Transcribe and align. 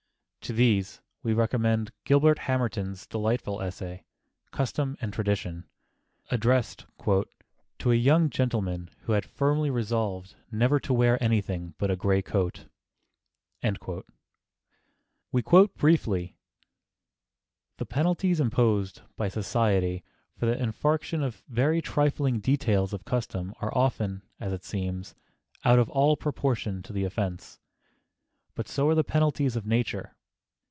To 0.45 0.53
these 0.53 0.99
we 1.23 1.31
recommend 1.33 1.91
Gilbert 2.03 2.39
Hamerton's 2.39 3.07
delightful 3.07 3.61
essay, 3.61 4.03
Custom 4.51 4.97
and 4.99 5.13
Tradition, 5.13 5.65
addressed 6.29 6.85
"To 7.03 7.91
a 7.91 7.95
young 7.95 8.29
gentleman 8.29 8.89
who 9.03 9.13
had 9.13 9.23
firmly 9.23 9.69
resolved 9.69 10.35
never 10.51 10.77
to 10.79 10.93
wear 10.93 11.21
anything 11.23 11.75
but 11.77 11.89
a 11.89 11.95
gray 11.95 12.21
coat." 12.21 12.65
We 15.31 15.41
quote 15.41 15.73
briefly: 15.77 16.35
"The 17.77 17.85
penalties 17.85 18.41
imposed 18.41 19.03
by 19.15 19.29
society 19.29 20.03
for 20.37 20.47
the 20.47 20.61
infraction 20.61 21.23
of 21.23 21.43
very 21.47 21.81
trifling 21.81 22.39
details 22.41 22.91
of 22.91 23.05
custom 23.05 23.53
are 23.61 23.73
often, 23.77 24.23
as 24.37 24.51
it 24.51 24.65
seems, 24.65 25.15
out 25.63 25.79
of 25.79 25.87
all 25.91 26.17
proportion 26.17 26.83
to 26.83 26.91
the 26.91 27.05
offense; 27.05 27.59
but 28.53 28.67
so 28.67 28.89
are 28.89 28.95
the 28.95 29.03
penalties 29.05 29.55
of 29.55 29.65
nature.... 29.65 30.13